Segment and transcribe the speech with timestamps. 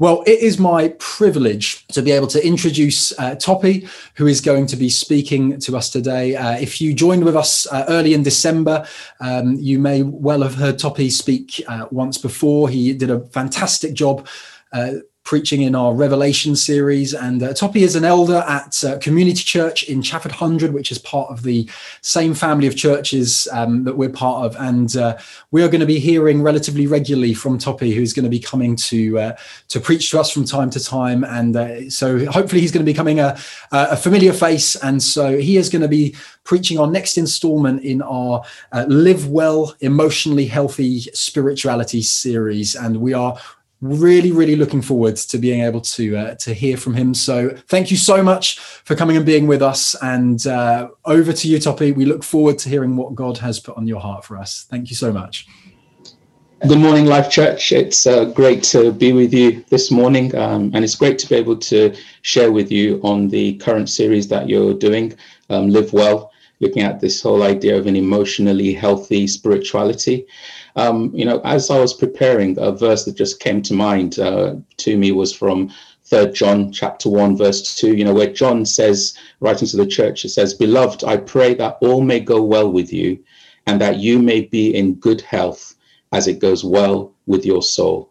[0.00, 4.66] Well, it is my privilege to be able to introduce uh, Toppy, who is going
[4.68, 6.36] to be speaking to us today.
[6.36, 8.86] Uh, if you joined with us uh, early in December,
[9.20, 12.68] um, you may well have heard Toppy speak uh, once before.
[12.68, 14.28] He did a fantastic job
[14.72, 14.92] uh,
[15.28, 17.12] preaching in our Revelation series.
[17.12, 20.98] And uh, Toppy is an elder at uh, Community Church in Chafford Hundred, which is
[20.98, 21.68] part of the
[22.00, 24.56] same family of churches um, that we're part of.
[24.58, 25.18] And uh,
[25.50, 28.74] we are going to be hearing relatively regularly from Toppy, who's going to be coming
[28.76, 29.36] to uh,
[29.68, 31.24] to preach to us from time to time.
[31.24, 33.38] And uh, so hopefully he's going to be becoming a,
[33.70, 34.76] a familiar face.
[34.76, 38.42] And so he is going to be preaching our next installment in our
[38.72, 42.74] uh, Live Well, Emotionally Healthy Spirituality series.
[42.74, 43.38] And we are
[43.80, 47.14] really really looking forward to being able to uh, to hear from him.
[47.14, 49.94] So thank you so much for coming and being with us.
[50.02, 51.92] And uh, over to you toppy.
[51.92, 54.66] We look forward to hearing what god has put on your heart for us.
[54.68, 55.46] Thank you so much.
[56.66, 57.70] Good morning life church.
[57.70, 61.36] It's uh, great to be with you this morning um, and it's great to be
[61.36, 65.16] able to share with you on the current series that you're doing
[65.50, 70.26] um, live well looking at this whole idea of an emotionally healthy spirituality
[70.76, 74.56] um, you know, as I was preparing, a verse that just came to mind uh,
[74.78, 75.70] to me was from
[76.04, 77.94] Third John chapter one verse two.
[77.94, 81.78] You know, where John says, writing to the church, it says, "Beloved, I pray that
[81.80, 83.18] all may go well with you,
[83.66, 85.74] and that you may be in good health,
[86.12, 88.10] as it goes well with your soul."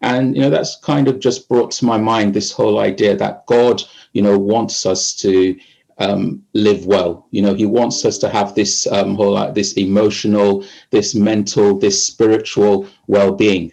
[0.00, 3.46] And you know, that's kind of just brought to my mind this whole idea that
[3.46, 5.56] God, you know, wants us to
[5.98, 7.26] um, live well.
[7.30, 11.78] You know, he wants us to have this um, whole uh, this emotional, this mental,
[11.78, 13.72] this spiritual well-being.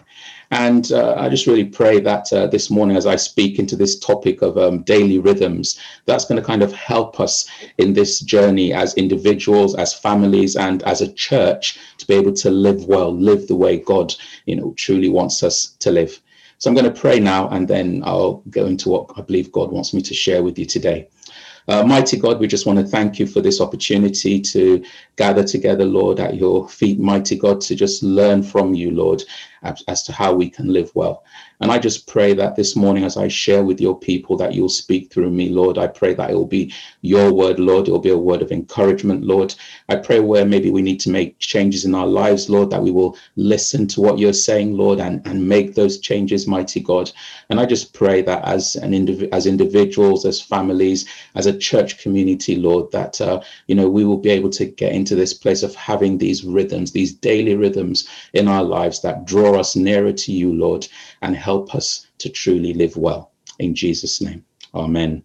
[0.51, 3.97] And uh, I just really pray that uh, this morning, as I speak into this
[3.99, 8.71] topic of um, daily rhythms, that's going to kind of help us in this journey
[8.71, 13.47] as individuals, as families, and as a church to be able to live well, live
[13.47, 14.13] the way God,
[14.45, 16.21] you know, truly wants us to live.
[16.59, 19.71] So I'm going to pray now, and then I'll go into what I believe God
[19.71, 21.09] wants me to share with you today.
[21.67, 24.83] Uh, mighty God, we just want to thank you for this opportunity to
[25.15, 29.23] gather together, Lord, at your feet, mighty God, to just learn from you, Lord,
[29.65, 31.23] as, as to how we can live well.
[31.61, 34.69] And I just pray that this morning, as I share with your people, that you'll
[34.69, 35.77] speak through me, Lord.
[35.77, 37.87] I pray that it will be your word, Lord.
[37.87, 39.55] It will be a word of encouragement, Lord.
[39.87, 42.91] I pray where maybe we need to make changes in our lives, Lord, that we
[42.91, 47.11] will listen to what you're saying, Lord, and, and make those changes, mighty God.
[47.49, 51.05] And I just pray that as an indiv- as individuals, as families,
[51.35, 54.93] as a church community, Lord, that uh, you know we will be able to get
[54.93, 59.54] into this place of having these rhythms, these daily rhythms in our lives that draw
[59.57, 60.87] us nearer to you, Lord,
[61.21, 63.31] and help us to truly live well.
[63.59, 65.23] In Jesus' name, Amen.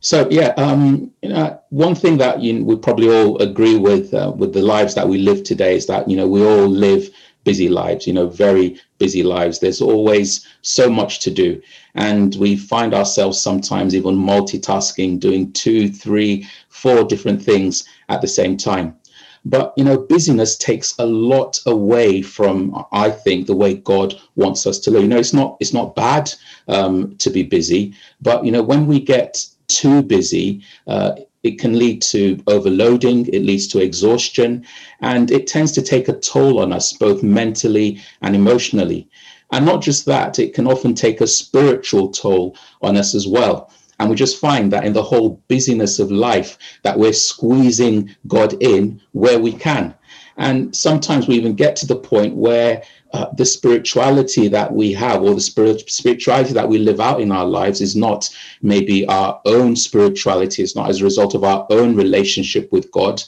[0.00, 4.12] So yeah, um, you know, one thing that you know, we probably all agree with
[4.12, 7.08] uh, with the lives that we live today is that you know we all live
[7.42, 9.58] busy lives, you know, very busy lives.
[9.58, 11.62] There's always so much to do,
[11.94, 18.28] and we find ourselves sometimes even multitasking, doing two, three, four different things at the
[18.28, 18.96] same time.
[19.44, 24.66] But you know, busyness takes a lot away from, I think, the way God wants
[24.66, 25.02] us to live.
[25.02, 26.32] You know, it's not it's not bad
[26.68, 31.12] um, to be busy, but you know, when we get too busy, uh,
[31.42, 34.64] it can lead to overloading, it leads to exhaustion,
[35.00, 39.08] and it tends to take a toll on us both mentally and emotionally.
[39.52, 43.70] And not just that, it can often take a spiritual toll on us as well.
[43.98, 48.54] And we just find that in the whole busyness of life, that we're squeezing God
[48.60, 49.94] in where we can.
[50.36, 52.82] And sometimes we even get to the point where
[53.12, 57.30] uh, the spirituality that we have or the spirit, spirituality that we live out in
[57.30, 58.28] our lives is not
[58.60, 60.62] maybe our own spirituality.
[60.62, 63.22] It's not as a result of our own relationship with God,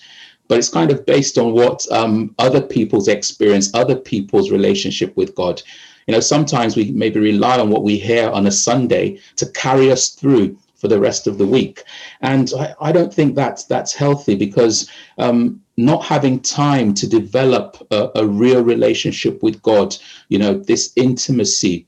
[0.48, 5.34] but it's kind of based on what um, other people's experience, other people's relationship with
[5.36, 5.62] God.
[6.06, 9.90] You know, sometimes we maybe rely on what we hear on a Sunday to carry
[9.90, 11.82] us through for the rest of the week.
[12.20, 17.86] And I, I don't think that's that's healthy because um, not having time to develop
[17.90, 19.96] a, a real relationship with God,
[20.28, 21.86] you know, this intimacy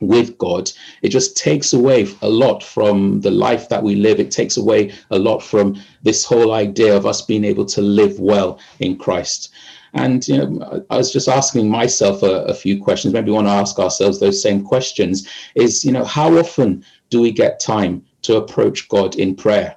[0.00, 0.70] with God,
[1.02, 4.18] it just takes away a lot from the life that we live.
[4.18, 8.18] It takes away a lot from this whole idea of us being able to live
[8.18, 9.50] well in Christ.
[9.94, 13.12] And you know, I was just asking myself a, a few questions.
[13.12, 15.28] Maybe we want to ask ourselves those same questions.
[15.54, 19.76] Is you know, how often do we get time to approach God in prayer?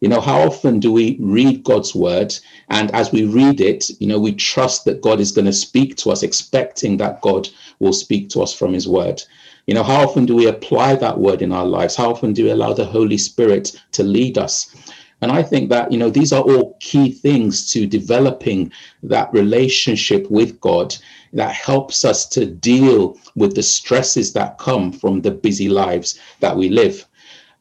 [0.00, 2.36] You know, how often do we read God's word?
[2.68, 5.96] And as we read it, you know, we trust that God is going to speak
[5.98, 9.22] to us, expecting that God will speak to us from his word.
[9.66, 11.96] You know, how often do we apply that word in our lives?
[11.96, 14.74] How often do we allow the Holy Spirit to lead us?
[15.24, 18.70] And I think that, you know, these are all key things to developing
[19.04, 20.94] that relationship with God
[21.32, 26.54] that helps us to deal with the stresses that come from the busy lives that
[26.54, 27.06] we live.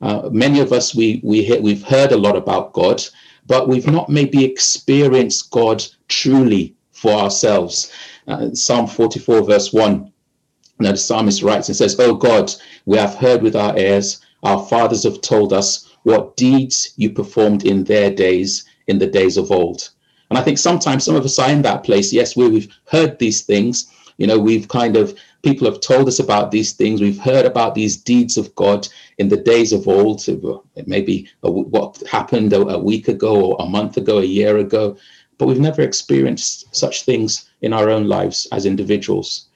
[0.02, 3.02] Uh, many of us, we, we hear, we've heard a lot about God,
[3.48, 7.94] but we've not maybe experienced God truly for ourselves.
[8.28, 10.12] Uh, Psalm 44, verse 1.
[10.80, 12.52] Now the psalmist writes and says, Oh God,
[12.86, 17.66] we have heard with our ears, our fathers have told us what deeds you performed
[17.66, 19.90] in their days, in the days of old.
[20.30, 22.12] And I think sometimes some of us are in that place.
[22.14, 23.92] Yes, we, we've heard these things.
[24.18, 27.02] You know, we've kind of, people have told us about these things.
[27.02, 30.26] We've heard about these deeds of God in the days of old.
[30.86, 34.98] Maybe what happened a week ago or a month ago, a year ago.
[35.38, 39.48] But we've never experienced such things in our own lives as individuals.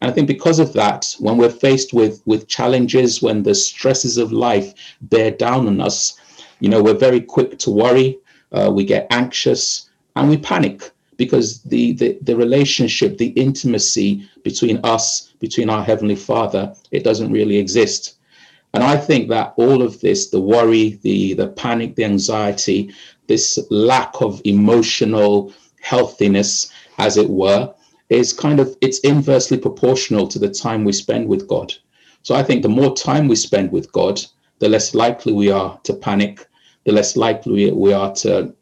[0.00, 4.18] And I think because of that, when we're faced with, with challenges, when the stresses
[4.18, 6.18] of life bear down on us,
[6.60, 8.18] you know, we're very quick to worry,
[8.52, 14.78] uh, we get anxious, and we panic because the, the, the relationship, the intimacy between
[14.84, 18.16] us, between our Heavenly Father, it doesn't really exist.
[18.74, 22.92] And I think that all of this, the worry, the, the panic, the anxiety,
[23.26, 27.72] this lack of emotional healthiness, as it were,
[28.08, 31.72] is kind of it's inversely proportional to the time we spend with God.
[32.22, 34.20] So I think the more time we spend with God,
[34.58, 36.46] the less likely we are to panic,
[36.84, 38.54] the less likely we are to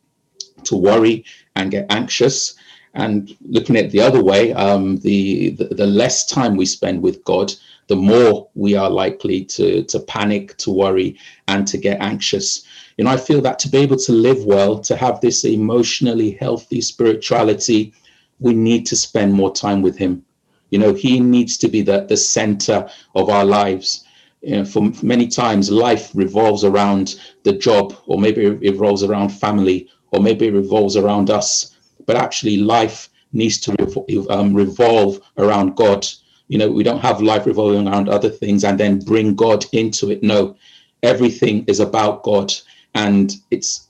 [0.64, 1.24] to worry
[1.56, 2.54] and get anxious.
[2.94, 7.24] And looking at the other way, um, the, the, the less time we spend with
[7.24, 7.52] God,
[7.88, 11.18] the more we are likely to to panic, to worry,
[11.48, 12.64] and to get anxious.
[12.96, 16.32] You know, I feel that to be able to live well, to have this emotionally
[16.32, 17.92] healthy spirituality,
[18.38, 20.24] we need to spend more time with him.
[20.70, 24.04] You know, he needs to be the, the center of our lives.
[24.42, 29.28] You know, for many times, life revolves around the job, or maybe it revolves around
[29.30, 31.74] family, or maybe it revolves around us.
[32.06, 36.06] But actually, life needs to revol- um, revolve around God.
[36.48, 40.10] You know, we don't have life revolving around other things and then bring God into
[40.10, 40.22] it.
[40.22, 40.56] No,
[41.02, 42.52] everything is about God.
[42.94, 43.88] And it's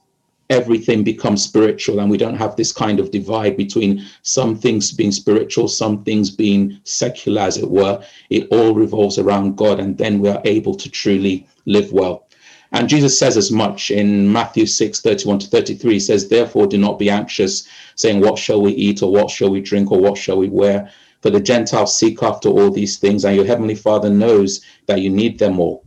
[0.55, 5.11] everything becomes spiritual and we don't have this kind of divide between some things being
[5.11, 8.01] spiritual some things being secular as it were.
[8.31, 12.29] It all revolves around god and then we are able to truly live well.
[12.71, 16.79] And jesus says as much in matthew 6 31 to 33 he says therefore do
[16.79, 17.67] not be anxious
[17.97, 20.91] saying what shall we eat or what shall we drink or what shall we wear?
[21.21, 25.11] For the gentiles seek after all these things and your heavenly father knows that you
[25.11, 25.84] need them all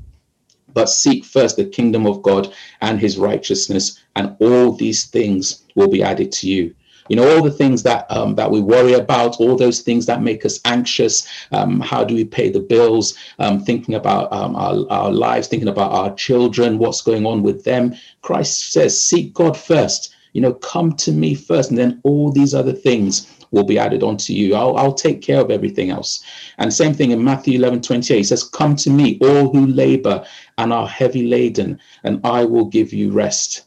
[0.78, 5.88] but seek first the kingdom of God and his righteousness, and all these things will
[5.88, 6.76] be added to you.
[7.10, 10.22] You know, all the things that um, that we worry about, all those things that
[10.22, 11.28] make us anxious.
[11.52, 13.16] Um, how do we pay the bills?
[13.40, 17.64] Um, thinking about um, our, our lives, thinking about our children, what's going on with
[17.64, 17.96] them.
[18.22, 20.14] Christ says, seek God first.
[20.34, 24.04] You know, come to me first, and then all these other things will be added
[24.04, 24.56] onto you.
[24.56, 26.24] I'll, I'll take care of everything else.
[26.58, 30.26] And same thing in Matthew 11 28, he says, Come to me, all who labor
[30.58, 33.64] and are heavy laden, and I will give you rest.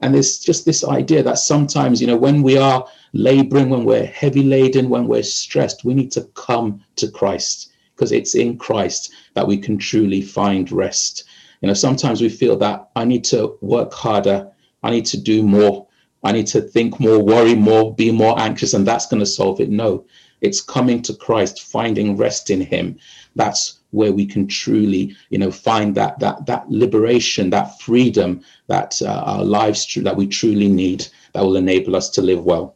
[0.00, 4.06] And there's just this idea that sometimes, you know, when we are laboring, when we're
[4.06, 9.12] heavy laden, when we're stressed, we need to come to Christ because it's in Christ
[9.34, 11.24] that we can truly find rest.
[11.60, 14.50] You know, sometimes we feel that I need to work harder,
[14.82, 15.83] I need to do more.
[16.24, 19.60] I need to think more, worry more, be more anxious, and that's going to solve
[19.60, 19.70] it.
[19.70, 20.06] No,
[20.40, 22.98] it's coming to Christ, finding rest in Him.
[23.36, 29.00] That's where we can truly, you know, find that that that liberation, that freedom, that
[29.02, 32.74] uh, our lives tr- that we truly need, that will enable us to live well.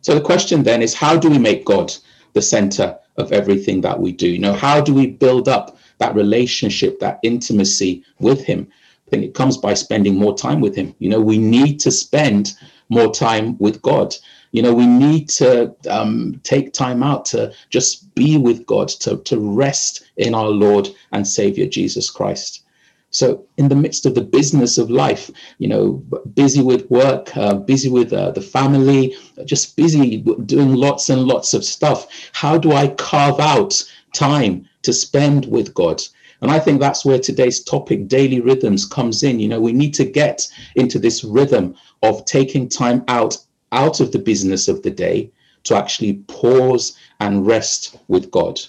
[0.00, 1.94] So the question then is, how do we make God
[2.32, 4.28] the center of everything that we do?
[4.28, 8.66] You know, how do we build up that relationship, that intimacy with Him?
[9.12, 10.94] Think it comes by spending more time with him.
[10.98, 12.54] You know, we need to spend
[12.88, 14.14] more time with God.
[14.52, 19.18] You know, we need to um, take time out to just be with God, to,
[19.18, 22.64] to rest in our Lord and Savior Jesus Christ.
[23.10, 26.02] So, in the midst of the business of life, you know,
[26.34, 29.14] busy with work, uh, busy with uh, the family,
[29.44, 34.94] just busy doing lots and lots of stuff, how do I carve out time to
[34.94, 36.02] spend with God?
[36.42, 39.38] And I think that's where today's topic, daily rhythms, comes in.
[39.38, 43.38] You know, we need to get into this rhythm of taking time out
[43.70, 45.30] out of the business of the day
[45.64, 48.60] to actually pause and rest with God.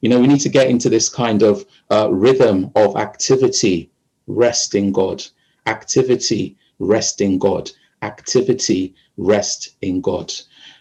[0.00, 3.90] You know, we need to get into this kind of uh, rhythm of activity,
[4.26, 5.22] rest in God,
[5.66, 7.70] activity, rest in God,
[8.02, 10.32] activity, rest in God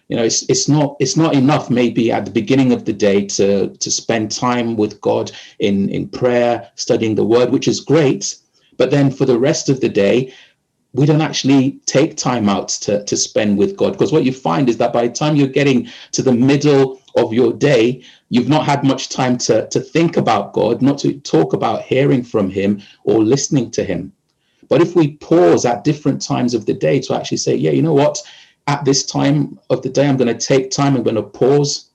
[0.07, 3.25] you know it's it's not it's not enough maybe at the beginning of the day
[3.25, 8.37] to to spend time with god in in prayer studying the word which is great
[8.77, 10.33] but then for the rest of the day
[10.93, 14.69] we don't actually take time out to, to spend with god because what you find
[14.69, 18.65] is that by the time you're getting to the middle of your day, you've not
[18.65, 22.81] had much time to, to think about God, not to talk about hearing from Him
[23.03, 24.13] or listening to Him.
[24.69, 27.81] But if we pause at different times of the day to actually say, yeah, you
[27.81, 28.21] know what?
[28.67, 31.89] At this time of the day, I'm going to take time, I'm going to pause,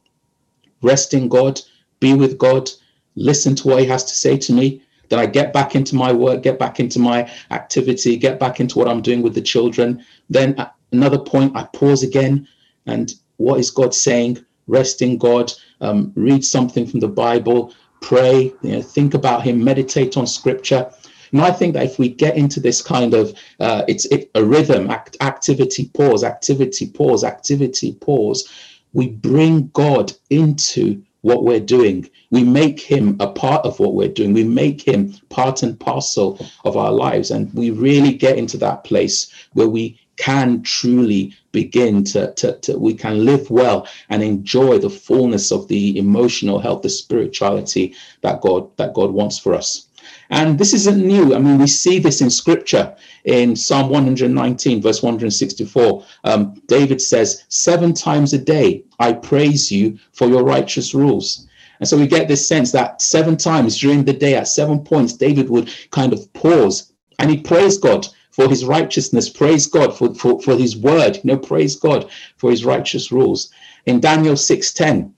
[0.80, 1.60] rest in God,
[2.00, 2.70] be with God,
[3.14, 4.82] listen to what He has to say to me.
[5.08, 8.78] Then I get back into my work, get back into my activity, get back into
[8.78, 10.02] what I'm doing with the children.
[10.30, 12.48] Then at another point, I pause again.
[12.86, 14.44] And what is God saying?
[14.66, 15.52] Rest in God,
[15.82, 20.90] um, read something from the Bible, pray, you know, think about Him, meditate on Scripture.
[21.32, 24.44] And I think that if we get into this kind of, uh, it's it, a
[24.44, 28.48] rhythm, act, activity, pause, activity, pause, activity, pause,
[28.92, 32.08] we bring God into what we're doing.
[32.30, 34.32] We make him a part of what we're doing.
[34.34, 37.30] We make him part and parcel of our lives.
[37.30, 42.78] And we really get into that place where we can truly begin to, to, to,
[42.78, 48.40] we can live well and enjoy the fullness of the emotional health the spirituality that
[48.40, 49.88] god that god wants for us
[50.32, 51.34] and this isn't new.
[51.34, 56.04] I mean, we see this in scripture in Psalm 119, verse 164.
[56.24, 61.46] Um, David says, Seven times a day I praise you for your righteous rules.
[61.80, 65.12] And so we get this sense that seven times during the day, at seven points,
[65.12, 70.14] David would kind of pause and he praised God for his righteousness, praise God for,
[70.14, 73.50] for, for his word, you know, praise God for his righteous rules.
[73.84, 75.12] In Daniel 6:10,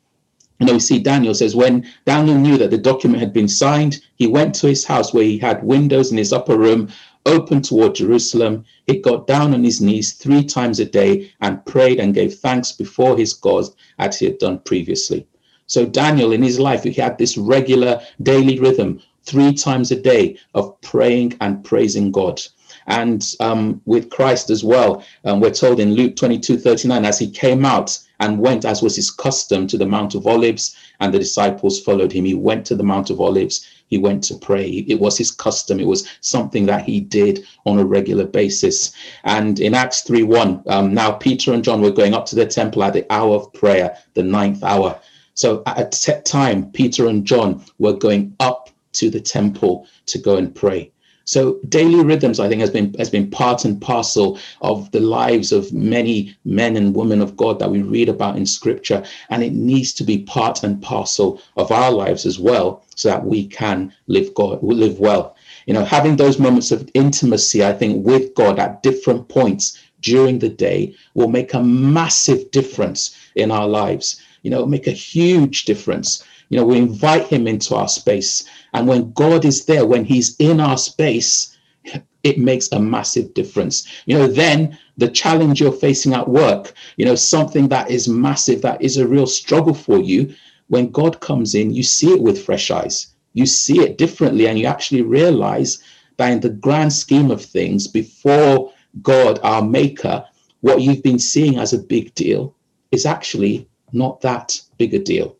[0.61, 4.01] you know, we see Daniel says when Daniel knew that the document had been signed,
[4.17, 6.89] he went to his house where he had windows in his upper room
[7.27, 8.65] open toward Jerusalem.
[8.87, 12.71] He got down on his knees three times a day and prayed and gave thanks
[12.71, 13.65] before his God
[13.99, 15.27] as he had done previously.
[15.67, 20.39] So Daniel in his life, he had this regular daily rhythm, three times a day
[20.55, 22.41] of praying and praising God
[22.87, 25.05] and um, with Christ as well.
[25.25, 28.97] Um, we're told in Luke 22 39, as he came out and went, as was
[28.97, 32.25] his custom, to the Mount of Olives, and the disciples followed him.
[32.25, 33.67] He went to the Mount of Olives.
[33.89, 34.85] He went to pray.
[34.89, 35.79] It was his custom.
[35.79, 38.93] It was something that he did on a regular basis.
[39.25, 42.47] And in Acts 3 1, um, now Peter and John were going up to the
[42.47, 44.99] temple at the hour of prayer, the ninth hour.
[45.35, 50.19] So at a set time, Peter and John were going up to the temple to
[50.19, 50.91] go and pray.
[51.27, 55.53] So daily rhythms, I think, has been has been part and parcel of the lives
[55.53, 59.55] of many men and women of God that we read about in Scripture, and it
[59.55, 63.91] needs to be part and parcel of our lives as well, so that we can
[64.07, 65.35] live God live well.
[65.67, 70.39] You know, having those moments of intimacy, I think, with God at different points during
[70.39, 74.21] the day will make a massive difference in our lives.
[74.43, 76.23] You know, make a huge difference.
[76.55, 80.37] You know, we invite Him into our space and when God is there, when He's
[80.37, 81.59] in our space,
[82.23, 83.85] it makes a massive difference.
[84.07, 88.63] You know, then the challenge you're facing at work, you know, something that is massive,
[88.63, 90.33] that is a real struggle for you,
[90.69, 93.09] when God comes in, you see it with fresh eyes.
[93.33, 95.83] You see it differently, and you actually realize
[96.19, 100.25] that in the grand scheme of things, before God, our maker,
[100.61, 102.55] what you've been seeing as a big deal
[102.93, 105.37] is actually not that big a deal.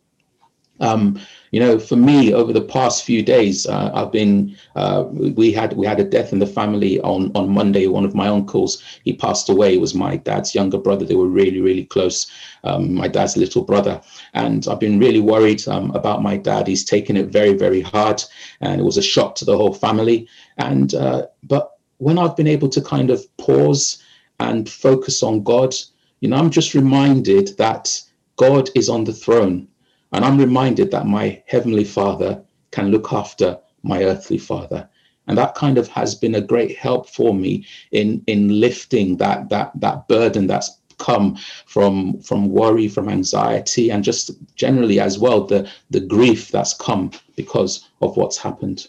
[0.79, 1.19] Um,
[1.51, 4.57] you know, for me, over the past few days, uh, I've been.
[4.75, 7.87] Uh, we had we had a death in the family on on Monday.
[7.87, 9.77] One of my uncles he passed away.
[9.77, 11.05] Was my dad's younger brother.
[11.05, 12.27] They were really really close.
[12.63, 14.01] Um, my dad's little brother,
[14.33, 16.67] and I've been really worried um, about my dad.
[16.67, 18.21] He's taken it very very hard,
[18.59, 20.27] and it was a shock to the whole family.
[20.57, 24.03] And uh, but when I've been able to kind of pause
[24.41, 25.73] and focus on God,
[26.19, 28.01] you know, I'm just reminded that
[28.35, 29.69] God is on the throne
[30.15, 32.41] and I'm reminded that my Heavenly Father
[32.71, 34.87] can look after my earthly father.
[35.27, 39.49] And that kind of has been a great help for me in, in lifting that,
[39.49, 45.43] that, that burden that's come from from worry from anxiety and just generally as well
[45.43, 48.87] the the grief that's come because of what's happened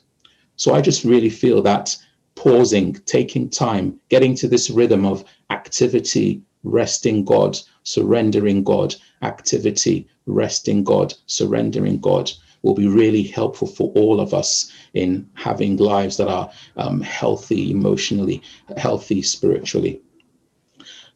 [0.54, 1.96] so i just really feel that
[2.36, 10.82] pausing taking time getting to this rhythm of activity resting god surrendering god activity resting
[10.82, 12.30] God, surrendering God
[12.62, 17.70] will be really helpful for all of us in having lives that are um, healthy
[17.70, 18.42] emotionally,
[18.76, 20.00] healthy spiritually.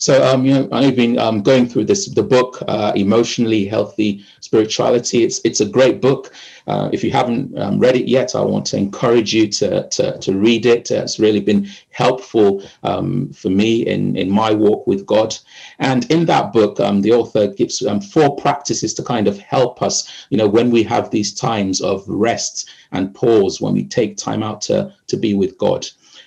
[0.01, 4.25] So, um, you know, I've been um, going through this the book, uh, Emotionally Healthy
[4.41, 5.25] Spirituality.
[5.25, 6.33] It's it's a great book.
[6.67, 10.17] Uh, if you haven't um, read it yet, I want to encourage you to to,
[10.19, 10.91] to read it.
[10.91, 15.37] It's really been helpful um, for me in in my walk with God.
[15.81, 19.83] And in that book, um, the author gives um, four practices to kind of help
[19.83, 20.27] us.
[20.31, 24.43] You know, when we have these times of rest and pause, when we take time
[24.43, 25.87] out to to be with God.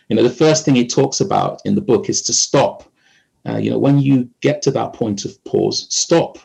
[0.09, 2.83] You know, the first thing he talks about in the book is to stop
[3.47, 6.37] uh, you know, when you get to that point of pause, stop.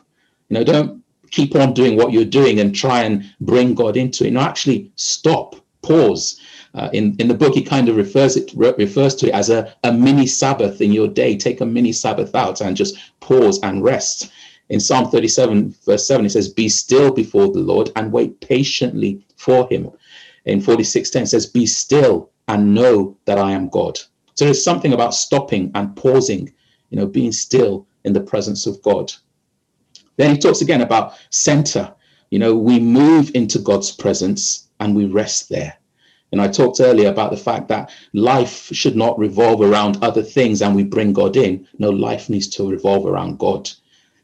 [0.49, 4.27] You know, don't keep on doing what you're doing and try and bring God into
[4.27, 4.33] it.
[4.33, 6.41] No, actually stop, pause.
[6.75, 9.75] Uh, in, in the book, he kind of refers it refers to it as a,
[9.85, 11.37] a mini Sabbath in your day.
[11.37, 14.31] Take a mini Sabbath out and just pause and rest.
[14.71, 19.25] In Psalm 37, verse 7, it says, Be still before the Lord and wait patiently
[19.37, 19.91] for him.
[20.45, 23.99] In 46:10 it says, Be still and know that I am God.
[24.35, 26.53] So there's something about stopping and pausing,
[26.91, 29.13] you know, being still in the presence of God.
[30.17, 31.93] Then he talks again about center.
[32.31, 35.79] You know, we move into God's presence and we rest there.
[36.31, 40.61] And I talked earlier about the fact that life should not revolve around other things
[40.61, 41.67] and we bring God in.
[41.79, 43.71] No, life needs to revolve around God.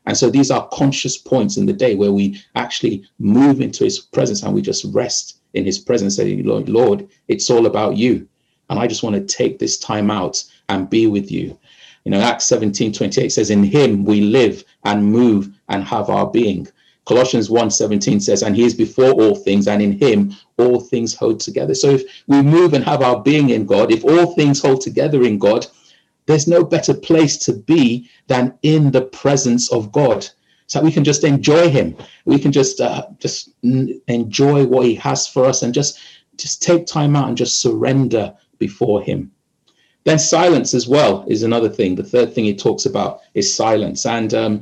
[0.07, 3.99] And so these are conscious points in the day where we actually move into his
[3.99, 8.29] presence and we just rest in his presence, saying, Lord, Lord, it's all about you.
[8.69, 11.59] And I just want to take this time out and be with you.
[12.05, 16.31] You know, Acts 17 28 says, In him we live and move and have our
[16.31, 16.69] being.
[17.07, 21.41] Colossians 1:17 says, and he is before all things, and in him all things hold
[21.41, 21.75] together.
[21.75, 25.23] So if we move and have our being in God, if all things hold together
[25.23, 25.67] in God,
[26.27, 30.27] there's no better place to be than in the presence of God.
[30.67, 31.95] So we can just enjoy him.
[32.25, 35.99] We can just uh, just enjoy what he has for us and just
[36.37, 39.31] just take time out and just surrender before him.
[40.05, 41.95] Then silence as well is another thing.
[41.95, 44.05] The third thing he talks about is silence.
[44.05, 44.61] And um,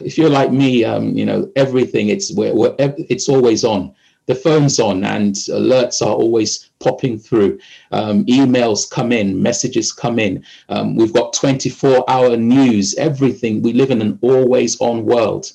[0.00, 3.94] if you're like me, um, you know, everything it's we're, we're, it's always on.
[4.26, 7.58] The phone's on and alerts are always popping through.
[7.90, 10.44] Um, emails come in, messages come in.
[10.68, 13.60] Um, we've got 24 hour news, everything.
[13.62, 15.50] We live in an always on world.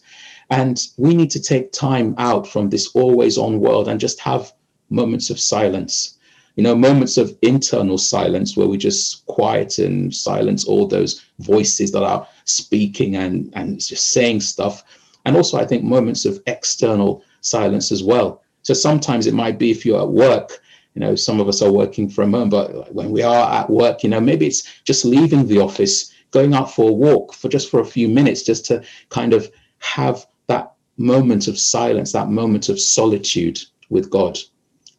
[0.49, 4.51] And we need to take time out from this always on world and just have
[4.89, 6.15] moments of silence
[6.55, 11.91] you know, moments of internal silence where we just quiet and silence all those voices
[11.91, 14.83] that are speaking and, and just saying stuff.
[15.25, 18.41] And also, I think moments of external silence as well.
[18.61, 20.59] So sometimes it might be if you're at work,
[20.93, 24.03] you know, some of us are working from home, but when we are at work,
[24.03, 27.69] you know, maybe it's just leaving the office, going out for a walk for just
[27.69, 32.69] for a few minutes, just to kind of have that moment of silence, that moment
[32.69, 34.37] of solitude with God.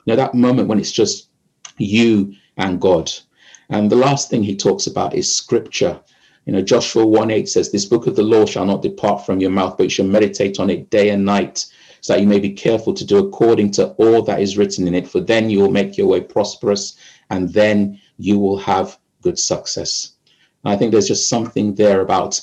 [0.05, 1.31] You know, that moment when it's just
[1.79, 3.13] you and God.
[3.69, 6.01] And the last thing he talks about is scripture.
[6.45, 9.41] You know, Joshua 1 8 says, This book of the law shall not depart from
[9.41, 11.67] your mouth, but you shall meditate on it day and night,
[12.01, 14.95] so that you may be careful to do according to all that is written in
[14.95, 15.09] it.
[15.09, 16.97] For then you will make your way prosperous,
[17.31, 20.13] and then you will have good success.
[20.65, 22.41] And I think there's just something there about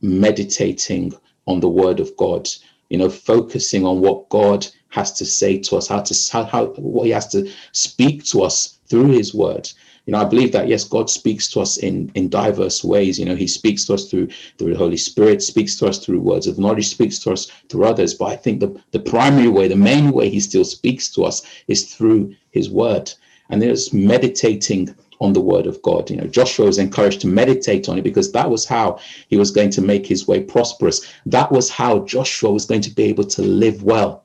[0.00, 1.12] meditating
[1.46, 2.48] on the word of God,
[2.88, 6.66] you know, focusing on what God has to say to us, how to how, how
[6.76, 9.68] what he has to speak to us through his word.
[10.06, 13.20] You know, I believe that yes, God speaks to us in in diverse ways.
[13.20, 14.28] You know, He speaks to us through
[14.58, 17.84] through the Holy Spirit, speaks to us through words of knowledge, speaks to us through
[17.84, 18.12] others.
[18.12, 21.42] But I think the the primary way, the main way He still speaks to us
[21.68, 23.12] is through His word.
[23.48, 26.10] And there's meditating on the word of God.
[26.10, 29.52] You know, Joshua was encouraged to meditate on it because that was how he was
[29.52, 31.00] going to make his way prosperous.
[31.26, 34.21] That was how Joshua was going to be able to live well.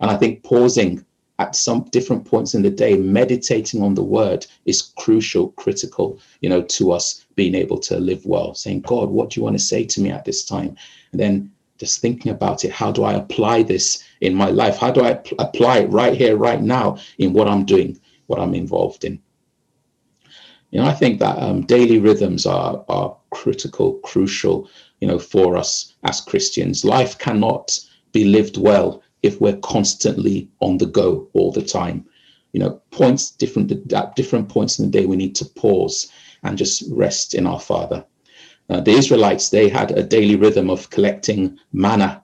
[0.00, 1.04] And I think pausing
[1.38, 6.50] at some different points in the day, meditating on the word is crucial, critical, you
[6.50, 9.64] know, to us being able to live well, saying, God, what do you want to
[9.64, 10.76] say to me at this time?
[11.12, 14.76] And then just thinking about it, how do I apply this in my life?
[14.76, 18.54] How do I apply it right here, right now in what I'm doing, what I'm
[18.54, 19.18] involved in?
[20.72, 24.68] You know, I think that um, daily rhythms are, are critical, crucial,
[25.00, 26.84] you know, for us as Christians.
[26.84, 27.80] Life cannot
[28.12, 32.06] be lived well if we're constantly on the go all the time.
[32.52, 36.10] You know, points different at different points in the day, we need to pause
[36.42, 38.04] and just rest in our Father.
[38.68, 42.22] Uh, the Israelites, they had a daily rhythm of collecting manna.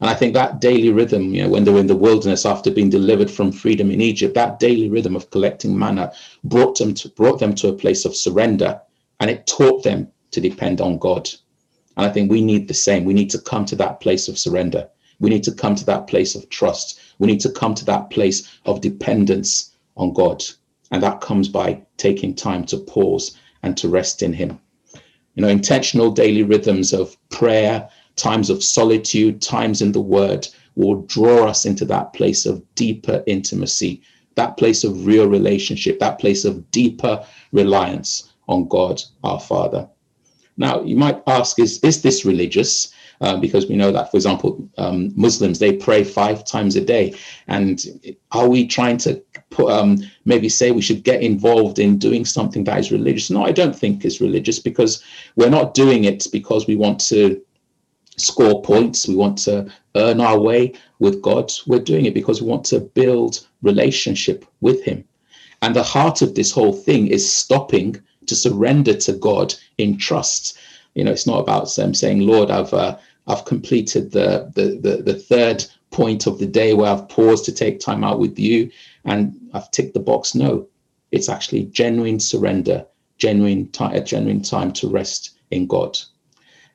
[0.00, 2.70] And I think that daily rhythm, you know, when they were in the wilderness after
[2.70, 7.08] being delivered from freedom in Egypt, that daily rhythm of collecting manna brought them to,
[7.10, 8.80] brought them to a place of surrender
[9.20, 11.30] and it taught them to depend on God.
[11.96, 13.04] And I think we need the same.
[13.04, 14.88] We need to come to that place of surrender.
[15.20, 17.00] We need to come to that place of trust.
[17.18, 20.44] We need to come to that place of dependence on God.
[20.90, 24.60] And that comes by taking time to pause and to rest in Him.
[25.34, 30.46] You know, intentional daily rhythms of prayer, times of solitude, times in the Word
[30.76, 34.02] will draw us into that place of deeper intimacy,
[34.34, 39.88] that place of real relationship, that place of deeper reliance on God our Father.
[40.56, 42.92] Now, you might ask, is, is this religious?
[43.20, 47.14] Uh, because we know that, for example, um, Muslims they pray five times a day,
[47.46, 47.84] and
[48.32, 52.64] are we trying to put um, maybe say we should get involved in doing something
[52.64, 53.30] that is religious?
[53.30, 55.02] No, I don't think it's religious because
[55.36, 57.40] we're not doing it because we want to
[58.16, 61.52] score points, we want to earn our way with God.
[61.66, 65.04] We're doing it because we want to build relationship with Him.
[65.62, 70.58] And the heart of this whole thing is stopping to surrender to God in trust.
[70.94, 75.02] You know, it's not about them saying, Lord, I've uh, I've completed the, the the
[75.02, 78.70] the third point of the day where I've paused to take time out with you
[79.04, 80.34] and I've ticked the box.
[80.34, 80.68] No,
[81.12, 82.84] it's actually genuine surrender,
[83.18, 85.98] genuine time, a genuine time to rest in God.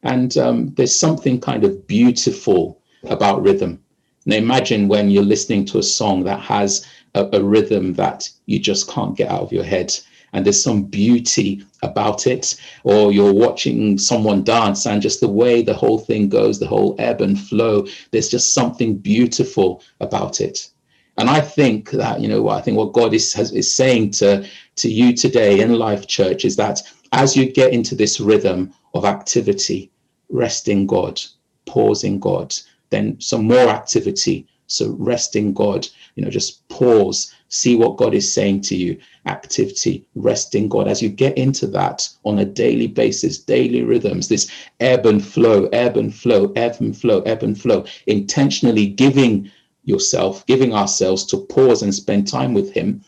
[0.03, 3.83] And um, there's something kind of beautiful about rhythm.
[4.25, 8.59] Now imagine when you're listening to a song that has a, a rhythm that you
[8.59, 9.97] just can't get out of your head
[10.33, 15.61] and there's some beauty about it, or you're watching someone dance and just the way
[15.61, 20.69] the whole thing goes, the whole ebb and flow, there's just something beautiful about it.
[21.17, 24.47] And I think that, you know, I think what God is, has, is saying to,
[24.77, 29.03] to you today in Life Church is that as you get into this rhythm of
[29.03, 29.91] activity,
[30.29, 31.19] rest in God,
[31.65, 32.55] pause in God,
[32.89, 34.47] then some more activity.
[34.69, 38.99] So rest in God, you know, just pause, see what God is saying to you,
[39.25, 40.87] activity, rest in God.
[40.87, 45.65] As you get into that on a daily basis, daily rhythms, this ebb and flow,
[45.73, 49.49] ebb and flow, ebb and flow, ebb and flow, intentionally giving
[49.85, 53.03] yourself, giving ourselves to pause and spend time with Him,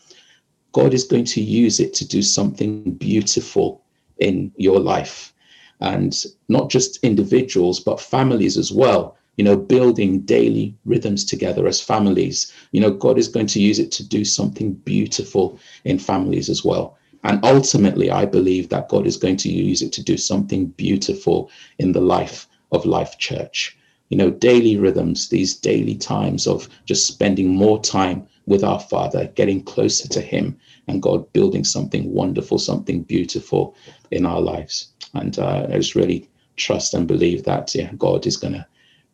[0.72, 3.84] God is going to use it to do something beautiful
[4.18, 5.32] in your life.
[5.78, 6.12] And
[6.48, 12.52] not just individuals, but families as well you know, building daily rhythms together as families.
[12.72, 16.64] You know, God is going to use it to do something beautiful in families as
[16.64, 16.98] well.
[17.24, 21.50] And ultimately, I believe that God is going to use it to do something beautiful
[21.78, 23.76] in the life of Life Church.
[24.10, 29.30] You know, daily rhythms, these daily times of just spending more time with our Father,
[29.34, 33.76] getting closer to Him, and God building something wonderful, something beautiful
[34.10, 34.88] in our lives.
[35.14, 38.66] And uh, I just really trust and believe that yeah, God is going to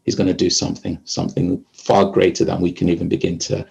[0.08, 3.66] He's going to do something, something far greater than we can even begin to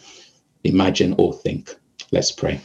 [0.64, 1.76] imagine or think.
[2.12, 2.62] Let's pray.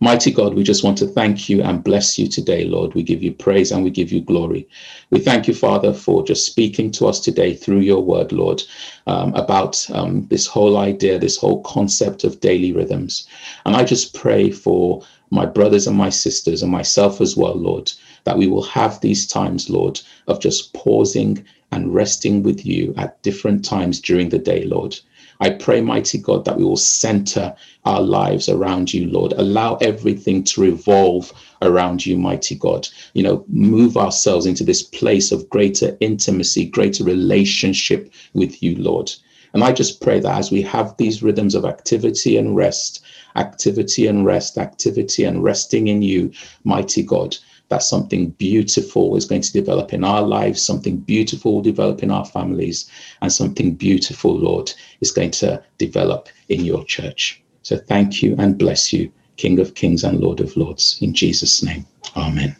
[0.00, 2.94] Mighty God, we just want to thank you and bless you today, Lord.
[2.94, 4.68] We give you praise and we give you glory.
[5.08, 8.62] We thank you, Father, for just speaking to us today through your word, Lord,
[9.06, 13.26] um, about um, this whole idea, this whole concept of daily rhythms.
[13.64, 17.90] And I just pray for my brothers and my sisters and myself as well, Lord,
[18.24, 21.42] that we will have these times, Lord, of just pausing
[21.74, 24.98] and resting with you at different times during the day, Lord.
[25.40, 29.32] I pray, mighty God, that we will center our lives around you, Lord.
[29.32, 32.88] Allow everything to revolve around you, mighty God.
[33.14, 39.12] You know, move ourselves into this place of greater intimacy, greater relationship with you, Lord.
[39.54, 43.00] And I just pray that as we have these rhythms of activity and rest,
[43.36, 46.32] activity and rest, activity and resting in you,
[46.64, 47.36] mighty God,
[47.68, 52.10] that something beautiful is going to develop in our lives, something beautiful will develop in
[52.10, 52.90] our families,
[53.22, 57.42] and something beautiful, Lord, is going to develop in your church.
[57.62, 60.98] So thank you and bless you, King of Kings and Lord of Lords.
[61.00, 62.54] In Jesus' name, Amen.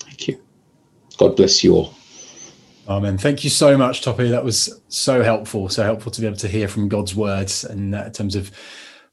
[0.00, 0.40] Thank you.
[1.16, 1.94] God bless you all.
[2.86, 3.16] Amen.
[3.16, 4.28] Thank you so much, Toppy.
[4.28, 5.68] That was so helpful.
[5.70, 8.50] So helpful to be able to hear from God's words and uh, in terms of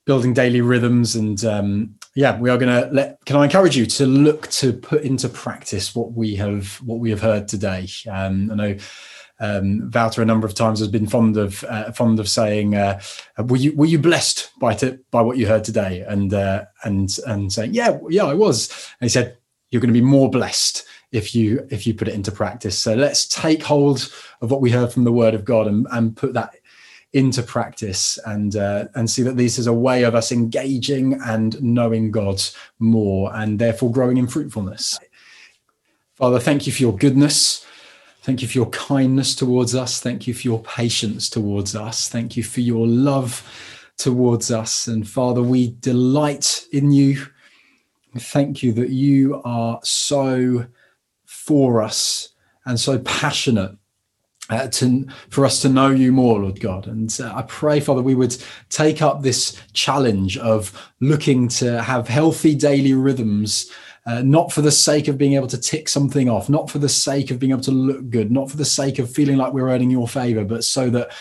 [0.05, 3.23] building daily rhythms and um, yeah, we are going to let.
[3.25, 7.09] Can I encourage you to look to put into practice what we have what we
[7.09, 7.87] have heard today?
[8.09, 8.77] Um, I know
[9.39, 13.01] um, Wouter a number of times has been fond of uh, fond of saying, uh,
[13.37, 17.09] "Were you were you blessed by t- by what you heard today?" And uh, and
[17.27, 18.69] and saying, "Yeah, yeah, I was."
[18.99, 19.37] And he said,
[19.69, 22.93] "You're going to be more blessed." if you if you put it into practice so
[22.93, 24.09] let's take hold
[24.41, 26.55] of what we heard from the word of god and, and put that
[27.13, 31.61] into practice and uh, and see that this is a way of us engaging and
[31.61, 32.41] knowing God
[32.79, 34.99] more and therefore growing in fruitfulness.
[36.15, 37.65] Father, thank you for your goodness.
[38.21, 39.99] Thank you for your kindness towards us.
[39.99, 42.07] Thank you for your patience towards us.
[42.07, 43.43] Thank you for your love
[43.97, 44.87] towards us.
[44.87, 47.25] And Father, we delight in you.
[48.15, 50.67] Thank you that you are so
[51.25, 52.29] for us
[52.65, 53.75] and so passionate
[54.51, 56.85] uh, to, for us to know you more, Lord God.
[56.85, 58.35] And uh, I pray, Father, we would
[58.69, 63.71] take up this challenge of looking to have healthy daily rhythms,
[64.05, 66.89] uh, not for the sake of being able to tick something off, not for the
[66.89, 69.69] sake of being able to look good, not for the sake of feeling like we're
[69.69, 71.11] earning your favor, but so that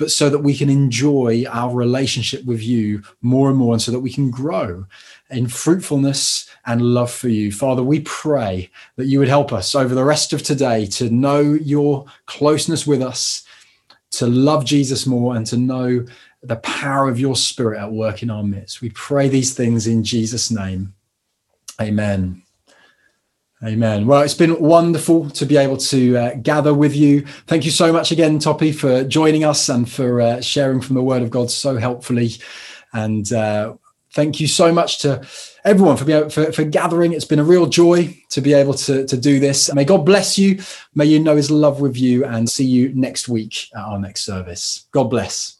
[0.00, 3.92] but so that we can enjoy our relationship with you more and more and so
[3.92, 4.86] that we can grow
[5.28, 7.52] in fruitfulness and love for you.
[7.52, 11.40] Father, we pray that you would help us over the rest of today to know
[11.40, 13.44] your closeness with us,
[14.12, 16.06] to love Jesus more, and to know
[16.42, 18.80] the power of your spirit at work in our midst.
[18.80, 20.94] We pray these things in Jesus' name.
[21.78, 22.42] Amen.
[23.62, 24.06] Amen.
[24.06, 27.26] Well, it's been wonderful to be able to uh, gather with you.
[27.46, 31.02] Thank you so much again, Toppy, for joining us and for uh, sharing from the
[31.02, 32.30] Word of God so helpfully.
[32.94, 33.74] And uh,
[34.12, 35.26] thank you so much to
[35.62, 37.12] everyone for, for, for gathering.
[37.12, 39.72] It's been a real joy to be able to, to do this.
[39.74, 40.62] May God bless you.
[40.94, 44.22] May you know his love with you and see you next week at our next
[44.22, 44.86] service.
[44.90, 45.59] God bless.